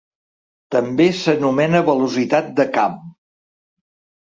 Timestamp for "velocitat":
1.91-2.51